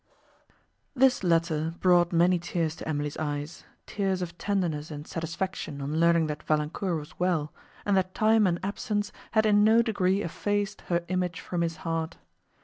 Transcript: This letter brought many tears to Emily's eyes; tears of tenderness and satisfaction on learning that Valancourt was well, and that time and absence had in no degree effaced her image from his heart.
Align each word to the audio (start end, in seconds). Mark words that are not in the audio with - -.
This 0.95 1.23
letter 1.23 1.75
brought 1.79 2.11
many 2.11 2.39
tears 2.39 2.75
to 2.77 2.87
Emily's 2.89 3.17
eyes; 3.17 3.65
tears 3.85 4.23
of 4.23 4.35
tenderness 4.39 4.89
and 4.89 5.05
satisfaction 5.05 5.79
on 5.79 5.99
learning 5.99 6.25
that 6.25 6.41
Valancourt 6.41 6.97
was 6.97 7.19
well, 7.19 7.53
and 7.85 7.95
that 7.95 8.15
time 8.15 8.47
and 8.47 8.59
absence 8.65 9.11
had 9.33 9.45
in 9.45 9.63
no 9.63 9.83
degree 9.83 10.23
effaced 10.23 10.81
her 10.87 11.05
image 11.07 11.39
from 11.39 11.61
his 11.61 11.75
heart. 11.85 12.17